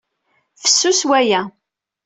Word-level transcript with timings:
Fessus 0.61 0.99
waya. 1.09 1.41